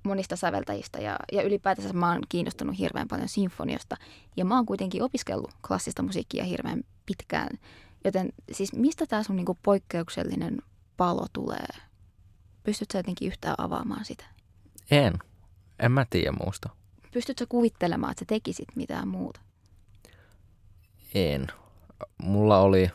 monista 0.03 0.35
säveltäjistä 0.35 0.99
ja, 0.99 1.19
ja 1.31 1.43
ylipäätänsä 1.43 1.93
mä 1.93 2.11
oon 2.11 2.21
kiinnostunut 2.29 2.79
hirveän 2.79 3.07
paljon 3.07 3.29
sinfoniosta. 3.29 3.97
Ja 4.37 4.45
mä 4.45 4.55
oon 4.55 4.65
kuitenkin 4.65 5.03
opiskellut 5.03 5.51
klassista 5.67 6.03
musiikkia 6.03 6.43
hirveän 6.43 6.83
pitkään. 7.05 7.57
Joten 8.03 8.29
siis 8.51 8.73
mistä 8.73 9.05
tämä 9.05 9.23
sun 9.23 9.35
niin 9.35 9.45
kuin, 9.45 9.57
poikkeuksellinen 9.63 10.61
palo 10.97 11.25
tulee? 11.33 11.67
Pystytkö 12.63 12.97
jotenkin 12.97 13.27
yhtään 13.27 13.55
avaamaan 13.57 14.05
sitä? 14.05 14.25
En. 14.91 15.13
En 15.79 15.91
mä 15.91 16.05
tiedä 16.09 16.31
muusta. 16.31 16.69
Pystytkö 17.11 17.45
kuvittelemaan, 17.49 18.11
että 18.11 18.19
sä 18.21 18.25
tekisit 18.27 18.75
mitään 18.75 19.07
muuta? 19.07 19.39
En. 21.13 21.47
Mulla 22.17 22.59
oli 22.59 22.91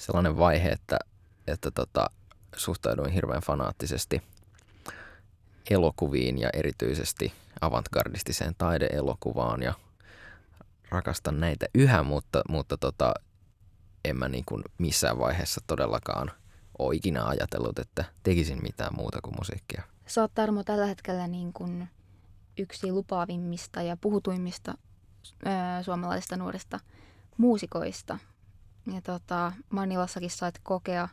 sellainen 0.00 0.38
vaihe, 0.38 0.68
että, 0.68 0.98
että 1.46 1.70
tota, 1.70 2.10
suhtauduin 2.56 3.12
hirveän 3.12 3.42
fanaattisesti 3.42 4.22
elokuviin 5.70 6.38
ja 6.38 6.50
erityisesti 6.52 7.32
avantgardistiseen 7.60 8.54
taideelokuvaan 8.58 9.62
ja 9.62 9.74
rakastan 10.88 11.40
näitä 11.40 11.66
yhä, 11.74 12.02
mutta, 12.02 12.42
mutta 12.48 12.76
tota, 12.76 13.14
en 14.04 14.16
mä 14.16 14.28
niin 14.28 14.44
kuin 14.46 14.62
missään 14.78 15.18
vaiheessa 15.18 15.60
todellakaan 15.66 16.30
ole 16.78 16.94
ikinä 16.94 17.24
ajatellut, 17.24 17.78
että 17.78 18.04
tekisin 18.22 18.58
mitään 18.62 18.96
muuta 18.96 19.18
kuin 19.22 19.34
musiikkia. 19.38 19.82
Sä 20.06 20.20
oot 20.20 20.34
Tarmo 20.34 20.64
tällä 20.64 20.86
hetkellä 20.86 21.26
niin 21.26 21.52
kuin 21.52 21.88
yksi 22.58 22.92
lupaavimmista 22.92 23.82
ja 23.82 23.96
puhutuimmista 23.96 24.74
ö, 25.46 25.48
suomalaisista 25.82 26.36
nuorista 26.36 26.80
muusikoista. 27.36 28.18
Ja 28.94 29.00
tota, 29.02 29.52
Manilassakin 29.70 30.30
sait 30.30 30.58
kokea 30.62 31.08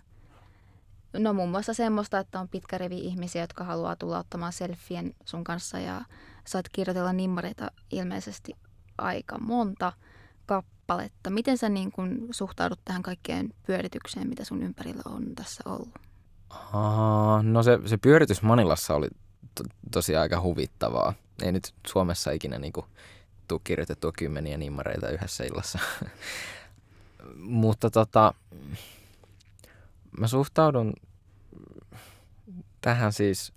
no 1.13 1.33
muun 1.33 1.49
muassa 1.49 1.73
semmoista, 1.73 2.19
että 2.19 2.39
on 2.39 2.47
pitkä 2.47 2.77
revi 2.77 2.99
ihmisiä, 2.99 3.43
jotka 3.43 3.63
haluaa 3.63 3.95
tulla 3.95 4.19
ottamaan 4.19 4.53
selfien 4.53 5.15
sun 5.25 5.43
kanssa 5.43 5.79
ja 5.79 6.01
saat 6.45 6.69
kirjoitella 6.69 7.13
nimmareita 7.13 7.71
ilmeisesti 7.91 8.53
aika 8.97 9.37
monta 9.39 9.93
kappaletta. 10.45 11.29
Miten 11.29 11.57
sä 11.57 11.69
niin 11.69 11.91
kun 11.91 12.27
suhtaudut 12.31 12.79
tähän 12.85 13.03
kaikkeen 13.03 13.53
pyöritykseen, 13.65 14.29
mitä 14.29 14.43
sun 14.43 14.63
ympärillä 14.63 15.01
on 15.05 15.35
tässä 15.35 15.63
ollut? 15.65 15.89
Aa, 16.49 17.43
no 17.43 17.63
se, 17.63 17.79
se 17.85 17.97
pyöritys 17.97 18.41
Manilassa 18.41 18.95
oli 18.95 19.07
to, 19.55 19.63
tosi 19.91 20.15
aika 20.15 20.41
huvittavaa. 20.41 21.13
Ei 21.43 21.51
nyt 21.51 21.73
Suomessa 21.87 22.31
ikinä 22.31 22.59
niin 22.59 22.73
tule 23.47 23.61
kirjoitettua 23.63 24.11
kymmeniä 24.11 24.57
nimmareita 24.57 25.09
yhdessä 25.09 25.43
illassa. 25.43 25.79
Mutta 27.39 27.89
tota, 27.89 28.33
mä 30.19 30.27
suhtaudun 30.27 30.93
tähän 32.81 33.13
siis 33.13 33.53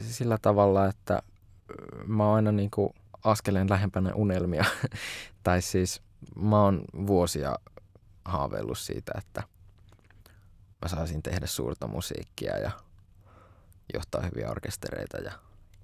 sillä 0.00 0.38
tavalla, 0.42 0.86
että 0.86 1.22
mä 2.06 2.26
oon 2.26 2.36
aina 2.36 2.52
niin 2.52 2.70
askeleen 3.24 3.70
lähempänä 3.70 4.14
unelmia. 4.14 4.64
tai 5.42 5.62
siis 5.62 6.02
mä 6.36 6.62
oon 6.62 6.84
vuosia 7.06 7.56
haaveillut 8.24 8.78
siitä, 8.78 9.12
että 9.18 9.42
mä 10.82 10.88
saisin 10.88 11.22
tehdä 11.22 11.46
suurta 11.46 11.86
musiikkia 11.86 12.58
ja 12.58 12.70
johtaa 13.94 14.22
hyviä 14.22 14.50
orkestereita 14.50 15.16
ja 15.16 15.32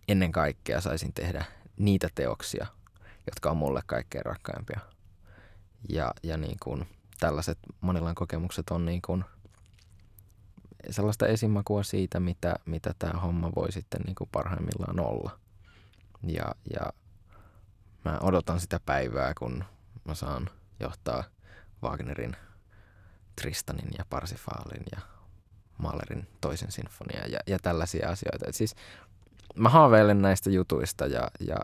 ennen 0.09 0.33
kaikkea 0.33 0.81
saisin 0.81 1.13
tehdä 1.13 1.45
niitä 1.77 2.09
teoksia, 2.15 2.67
jotka 3.27 3.51
on 3.51 3.57
mulle 3.57 3.81
kaikkein 3.87 4.25
rakkaimpia. 4.25 4.81
Ja, 5.89 6.15
ja 6.23 6.37
niin 6.37 6.57
kuin 6.63 6.89
tällaiset 7.21 7.59
Manilan 7.81 8.15
kokemukset 8.15 8.71
on 8.71 8.85
niin 8.85 9.03
kuin 9.03 9.25
sellaista 10.91 11.27
esimakua 11.27 11.83
siitä, 11.83 12.21
mitä, 12.21 12.57
mitä 12.67 12.95
tämä 12.99 13.21
homma 13.21 13.53
voi 13.57 13.73
sitten 13.73 14.01
niin 14.01 14.15
kuin 14.15 14.31
parhaimmillaan 14.33 15.01
olla. 15.01 15.39
Ja, 16.23 16.55
ja 16.75 16.93
mä 18.05 18.19
odotan 18.23 18.61
sitä 18.61 18.81
päivää, 18.87 19.33
kun 19.39 19.65
mä 20.05 20.15
saan 20.15 20.51
johtaa 20.81 21.25
Wagnerin 21.83 22.37
Tristanin 23.41 23.89
ja 23.99 24.05
Parsifaalin 24.11 24.83
ja 24.93 25.01
Mahlerin 25.79 26.27
toisen 26.41 26.73
sinfonia 26.73 27.27
ja, 27.27 27.39
ja 27.47 27.59
tällaisia 27.59 28.09
asioita. 28.09 28.47
Et 28.49 28.55
siis 28.55 28.75
mä 29.55 29.69
haaveilen 29.69 30.23
näistä 30.23 30.51
jutuista 30.51 31.07
ja, 31.07 31.31
ja 31.41 31.57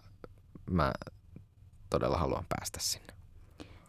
mä 0.70 0.92
todella 1.90 2.18
haluan 2.18 2.46
päästä 2.48 2.80
sinne. 2.80 3.11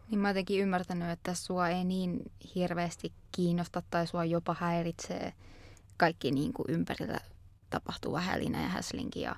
Niin 0.10 0.20
mä 0.20 0.30
jotenkin 0.30 0.62
ymmärtänyt, 0.62 1.10
että 1.10 1.34
sua 1.34 1.70
ei 1.70 1.84
niin 1.84 2.20
hirveästi 2.56 3.14
kiinnosta 3.32 3.84
tai 3.90 4.08
sua 4.08 4.26
jopa 4.26 4.56
häiritsee 4.60 5.34
kaikki 5.98 6.32
niin 6.32 6.54
kuin 6.54 6.66
ympärillä 6.70 7.20
tapahtuva 7.70 8.22
hälinä 8.22 8.62
ja 8.62 8.68
häslinki 8.68 9.22
ja 9.22 9.36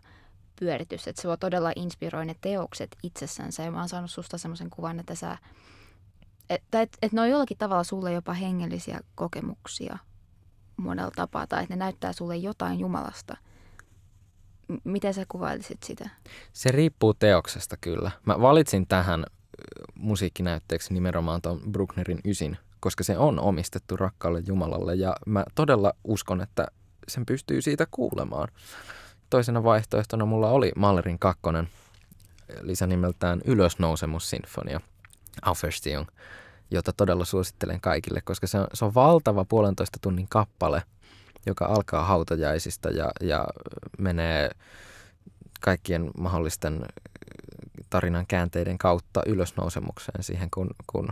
pyöritys. 0.60 1.08
Että 1.08 1.22
sua 1.22 1.38
todella 1.38 1.72
inspiroi 1.76 2.26
ne 2.26 2.36
teokset 2.42 2.96
itsessänsä 3.04 3.64
ja 3.64 3.72
mä 3.72 3.80
oon 3.80 3.90
saanut 3.90 4.12
susta 4.12 4.38
semmoisen 4.38 4.70
kuvan, 4.70 5.00
että 5.00 5.16
sä 5.16 5.38
että 6.50 6.82
et, 6.82 6.98
et 7.02 7.12
ne 7.12 7.22
on 7.22 7.30
jollakin 7.30 7.58
tavalla 7.58 7.84
sulle 7.84 8.14
jopa 8.14 8.34
hengellisiä 8.34 9.00
kokemuksia 9.16 9.98
monella 10.78 11.12
tapaa, 11.16 11.48
tai 11.48 11.64
että 11.64 11.76
ne 11.76 11.80
näyttää 11.80 12.14
sulle 12.14 12.38
jotain 12.38 12.80
Jumalasta. 12.80 13.38
M- 14.68 14.76
miten 14.84 15.14
sä 15.14 15.26
kuvailisit 15.28 15.84
sitä? 15.84 16.10
Se 16.54 16.72
riippuu 16.72 17.14
teoksesta 17.14 17.78
kyllä. 17.78 18.12
Mä 18.26 18.42
valitsin 18.42 18.88
tähän 18.88 19.26
musiikkinäytteeksi 19.96 20.94
nimenomaan 20.94 21.42
tuon 21.42 21.62
Brucknerin 21.72 22.20
Ysin, 22.26 22.58
koska 22.80 23.04
se 23.04 23.18
on 23.18 23.40
omistettu 23.40 23.98
rakkaalle 23.98 24.44
Jumalalle 24.48 24.96
ja 24.96 25.16
mä 25.26 25.44
todella 25.56 25.94
uskon, 26.04 26.42
että 26.42 26.68
sen 27.08 27.26
pystyy 27.26 27.62
siitä 27.62 27.88
kuulemaan. 27.92 28.48
Toisena 29.30 29.64
vaihtoehtona 29.64 30.26
mulla 30.26 30.50
oli 30.50 30.72
Mahlerin 30.76 31.20
kakkonen 31.20 31.70
lisänimeltään 32.62 33.42
Ylösnousemussinfonia, 33.46 34.82
Auferstehung, 35.42 36.08
jota 36.72 36.94
todella 36.94 37.26
suosittelen 37.26 37.82
kaikille, 37.82 38.22
koska 38.22 38.48
se 38.48 38.60
on, 38.60 38.68
se 38.74 38.86
on 38.86 38.94
valtava 38.94 39.46
puolentoista 39.46 40.00
tunnin 40.02 40.28
kappale, 40.30 40.84
joka 41.46 41.66
alkaa 41.66 42.06
hautajaisista 42.06 42.90
ja, 42.90 43.12
ja 43.22 43.48
menee 43.98 44.52
kaikkien 45.62 46.12
mahdollisten 46.18 46.86
tarinan 47.96 48.28
käänteiden 48.28 48.78
kautta 48.78 49.22
ylösnousemukseen 49.26 50.24
siihen, 50.24 50.50
kun, 50.52 50.70
kun 50.88 51.08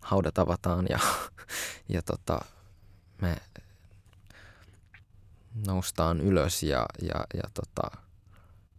haudat 0.00 0.38
avataan 0.38 0.86
ja, 0.90 0.98
ja 1.88 2.02
tota, 2.02 2.40
me 3.20 3.36
noustaan 5.66 6.20
ylös 6.20 6.62
ja, 6.62 6.86
ja, 7.02 7.26
ja 7.34 7.42
tota, 7.54 7.98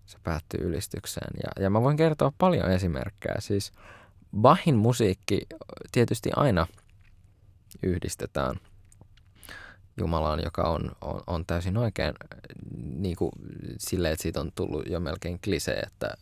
se 0.06 0.18
päättyy 0.24 0.60
ylistykseen. 0.68 1.32
Ja, 1.44 1.64
ja 1.64 1.70
mä 1.70 1.82
voin 1.82 1.98
kertoa 1.98 2.34
paljon 2.38 2.72
esimerkkejä. 2.72 3.36
Siis 3.40 3.72
Bachin 4.42 4.76
musiikki 4.76 5.42
tietysti 5.92 6.30
aina 6.36 6.68
yhdistetään 7.84 8.56
Jumalaan, 9.98 10.44
joka 10.44 10.62
on, 10.62 10.92
on, 11.02 11.24
on 11.28 11.46
täysin 11.46 11.78
oikein 11.78 12.14
niin 12.76 13.16
kuin 13.16 13.32
silleen, 13.78 14.14
että 14.14 14.24
siitä 14.24 14.42
on 14.42 14.52
tullut 14.56 14.88
jo 14.88 15.00
melkein 15.00 15.40
klisee, 15.40 15.80
että 15.80 16.18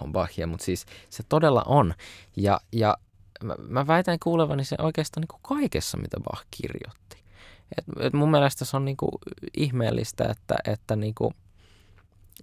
on 0.00 0.12
Bachia, 0.12 0.46
mutta 0.46 0.64
siis 0.64 0.86
se 1.10 1.22
todella 1.22 1.62
on. 1.66 1.94
Ja, 2.36 2.60
ja 2.72 2.96
mä, 3.42 3.54
mä 3.68 3.86
väitän 3.86 4.18
kuulevani 4.22 4.64
se 4.64 4.76
oikeastaan 4.78 5.20
niin 5.22 5.28
kuin 5.28 5.58
kaikessa, 5.58 5.96
mitä 5.96 6.20
Bach 6.20 6.46
kirjoitti. 6.50 7.22
Et, 7.78 7.84
et 8.00 8.12
mun 8.12 8.30
mielestä 8.30 8.64
se 8.64 8.76
on 8.76 8.84
niin 8.84 8.96
kuin 8.96 9.12
ihmeellistä, 9.56 10.24
että, 10.24 10.54
että 10.64 10.96
niin 10.96 11.14
kuin 11.14 11.34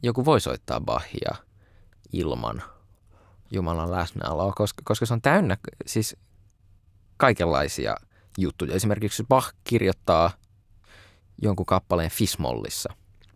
joku 0.03 0.25
voi 0.25 0.41
soittaa 0.41 0.81
Bachia 0.81 1.35
ilman 2.13 2.63
Jumalan 3.51 3.91
läsnäoloa, 3.91 4.53
koska, 4.55 4.81
koska 4.85 5.05
se 5.05 5.13
on 5.13 5.21
täynnä 5.21 5.57
siis 5.85 6.15
kaikenlaisia 7.17 7.95
juttuja. 8.37 8.75
Esimerkiksi 8.75 9.23
Bach 9.29 9.53
kirjoittaa 9.63 10.31
jonkun 11.41 11.65
kappaleen 11.65 12.11
Fismollissa, 12.11 12.93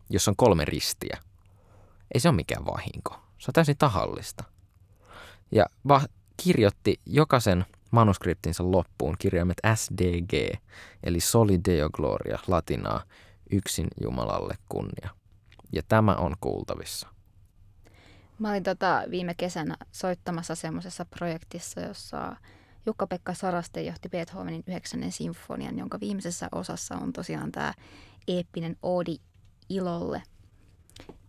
jossa 0.10 0.32
on 0.32 0.36
kolme 0.36 0.66
ristiä. 0.66 1.18
Ei 2.14 2.20
se 2.20 2.30
ole 2.30 2.36
mikään 2.36 2.66
vahinko. 2.66 3.27
Se 3.38 3.50
on 3.50 3.54
täysin 3.54 3.78
tahallista. 3.78 4.44
Ja 5.52 5.66
Bach 5.88 6.06
kirjoitti 6.44 7.00
jokaisen 7.06 7.66
manuskriptinsa 7.92 8.72
loppuun 8.72 9.16
kirjaimet 9.20 9.58
SDG, 9.76 10.60
eli 11.04 11.20
Soli 11.20 11.60
Deo 11.66 11.90
Gloria, 11.90 12.40
latinaa, 12.48 13.04
yksin 13.52 13.88
Jumalalle 14.02 14.56
kunnia. 14.70 15.10
Ja 15.74 15.82
tämä 15.88 16.16
on 16.16 16.36
kuultavissa. 16.42 17.08
Mä 18.40 18.50
olin 18.50 18.64
tota 18.64 19.04
viime 19.12 19.34
kesänä 19.34 19.78
soittamassa 19.92 20.56
semmoisessa 20.56 21.06
projektissa, 21.06 21.82
jossa 21.82 22.36
Jukka-Pekka 22.86 23.34
Saraste 23.34 23.82
johti 23.82 24.10
Beethovenin 24.10 24.64
9. 24.68 25.12
sinfonian, 25.12 25.78
jonka 25.78 26.00
viimeisessä 26.00 26.50
osassa 26.52 26.96
on 26.96 27.14
tosiaan 27.14 27.52
tämä 27.52 27.74
eeppinen 28.28 28.78
odi 28.84 29.18
ilolle. 29.70 30.24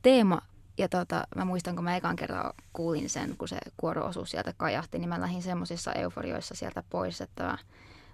Teema 0.02 0.42
ja 0.78 0.88
tota, 0.88 1.26
mä 1.36 1.44
muistan, 1.44 1.74
kun 1.74 1.84
mä 1.84 1.96
ekan 1.96 2.16
kerran 2.16 2.52
kuulin 2.72 3.10
sen, 3.10 3.36
kun 3.38 3.48
se 3.48 3.58
kuoro-osuus 3.76 4.30
sieltä 4.30 4.54
kajahti, 4.56 4.98
niin 4.98 5.08
mä 5.08 5.20
lähdin 5.20 5.42
semmoisissa 5.42 5.92
euforioissa 5.92 6.54
sieltä 6.54 6.82
pois, 6.90 7.20
että 7.20 7.44
mä, 7.44 7.58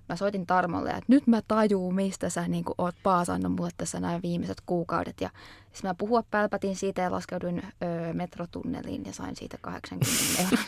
mä 0.08 0.16
soitin 0.16 0.46
Tarmolle, 0.46 0.90
että 0.90 1.04
nyt 1.08 1.26
mä 1.26 1.40
tajuun, 1.48 1.94
mistä 1.94 2.28
sä 2.28 2.48
niin 2.48 2.64
oot 2.78 2.94
paasannut 3.02 3.52
mulle 3.52 3.70
tässä 3.76 4.00
nämä 4.00 4.22
viimeiset 4.22 4.60
kuukaudet. 4.66 5.20
Ja 5.20 5.30
sitten 5.72 5.90
mä 5.90 5.94
puhua 5.94 6.22
pälpätin 6.30 6.76
siitä 6.76 7.02
ja 7.02 7.12
laskeuduin 7.12 7.62
öö, 7.82 8.12
metrotunneliin 8.12 9.04
ja 9.04 9.12
sain 9.12 9.36
siitä 9.36 9.58
80 9.60 10.42
euroa 10.42 10.64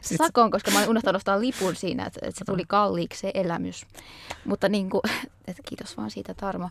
sakon, 0.00 0.50
koska 0.50 0.70
mä 0.70 0.78
olin 0.78 0.90
unohtanut 0.90 1.16
ostaa 1.16 1.40
lipun 1.40 1.76
siinä, 1.76 2.06
että, 2.06 2.20
että 2.22 2.38
se 2.38 2.44
tuli 2.44 2.64
kalliiksi 2.68 3.20
se 3.20 3.30
elämys. 3.34 3.86
Mutta 4.44 4.68
niin 4.68 4.90
kuin, 4.90 5.02
että 5.48 5.62
kiitos 5.68 5.96
vaan 5.96 6.10
siitä 6.10 6.34
Tarmo. 6.34 6.70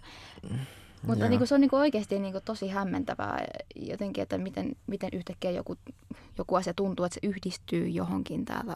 Mutta 1.07 1.29
niin 1.29 1.39
kuin, 1.39 1.47
se 1.47 1.55
on 1.55 1.61
niin 1.61 1.69
kuin 1.69 1.79
oikeasti 1.79 2.19
niin 2.19 2.31
kuin 2.31 2.43
tosi 2.43 2.67
hämmentävää 2.67 3.45
jotenkin, 3.75 4.21
että 4.21 4.37
miten, 4.37 4.75
miten 4.87 5.09
yhtäkkiä 5.13 5.51
joku, 5.51 5.75
joku 6.37 6.55
asia 6.55 6.73
tuntuu, 6.73 7.05
että 7.05 7.19
se 7.21 7.27
yhdistyy 7.27 7.87
johonkin 7.87 8.45
täällä. 8.45 8.75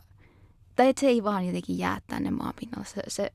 Tai 0.75 0.89
että 0.89 0.99
se 0.99 1.07
ei 1.07 1.23
vaan 1.23 1.45
jotenkin 1.45 1.77
jää 1.77 1.97
tänne 2.07 2.31
maapinnalle. 2.31 2.85
Se, 2.85 3.01
se, 3.07 3.31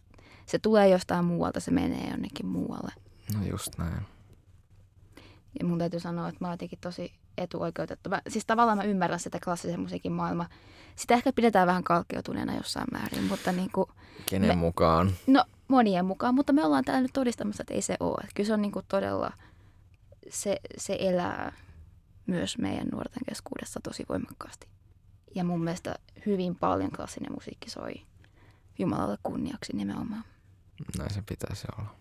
se 0.46 0.59
tulee 0.59 0.88
jostain 0.88 1.24
muualta, 1.24 1.61
se 1.61 1.70
menee 1.70 2.11
jonnekin 2.11 2.46
muualle. 2.46 2.92
No 3.35 3.46
just 3.51 3.79
näin. 3.79 4.03
Ja 5.61 5.66
mun 5.66 5.79
täytyy 5.79 6.01
sanoa, 6.01 6.29
että 6.29 6.38
mä 6.40 6.46
oon 6.46 6.53
jotenkin 6.53 6.79
tosi 6.81 7.12
etuoikeutettu. 7.38 8.11
Mä, 8.11 8.22
siis 8.29 8.46
tavallaan 8.46 8.79
mä 8.79 8.85
ymmärrän 8.85 9.20
sitä 9.20 9.38
klassisen 9.44 9.81
musiikin 9.81 10.12
maailmaa. 10.12 10.48
Sitä 10.96 11.14
ehkä 11.14 11.33
pidetään 11.33 11.66
vähän 11.66 11.85
kalkkeutuneena 11.85 12.57
jossain 12.57 12.87
määrin, 12.92 13.24
mutta 13.24 13.53
niin 13.53 13.70
kuin, 13.72 13.88
Kenen 14.27 14.48
me, 14.48 14.55
mukaan? 14.55 15.12
No 15.27 15.44
monien 15.68 16.04
mukaan, 16.04 16.35
mutta 16.35 16.52
me 16.52 16.64
ollaan 16.64 16.85
täällä 16.85 17.02
nyt 17.02 17.12
todistamassa, 17.12 17.62
että 17.62 17.74
ei 17.74 17.83
se 17.83 17.96
ole. 18.00 18.28
Kyllä 18.35 18.46
se 18.46 18.54
on 18.54 18.62
niin 18.62 18.72
kuin 18.72 18.85
todella, 18.88 19.33
se, 20.31 20.61
se 20.76 20.96
elää 21.00 21.52
myös 22.26 22.59
meidän 22.59 22.88
nuorten 22.92 23.22
keskuudessa 23.28 23.81
tosi 23.83 24.04
voimakkaasti. 24.09 24.68
Ja 25.35 25.44
mun 25.44 25.64
mielestä 25.64 25.94
hyvin 26.26 26.57
paljon 26.57 26.90
klassinen 26.90 27.33
musiikki 27.33 27.70
soi 27.70 27.94
Jumalalle 28.78 29.18
kunniaksi 29.22 29.76
nimenomaan. 29.76 30.24
Näin 30.98 31.14
se 31.14 31.22
pitäisi 31.22 31.66
olla. 31.78 31.94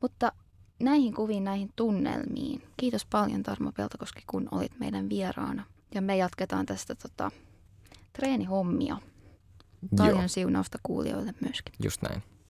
Mutta 0.00 0.32
näihin 0.80 1.14
kuviin, 1.14 1.44
näihin 1.44 1.70
tunnelmiin. 1.76 2.62
Kiitos 2.76 3.06
paljon 3.06 3.42
Tarmo 3.42 3.72
Peltokoski, 3.72 4.22
kun 4.26 4.48
olit 4.50 4.78
meidän 4.80 5.08
vieraana. 5.08 5.64
Ja 5.94 6.02
me 6.02 6.16
jatketaan 6.16 6.66
tästä 6.66 6.94
tota, 6.94 7.30
treenihommia. 8.12 8.96
Paljon 9.96 10.18
Joo. 10.18 10.28
siunausta 10.28 10.78
kuulijoille 10.82 11.34
myöskin. 11.40 11.74
Just 11.82 12.02
näin. 12.02 12.22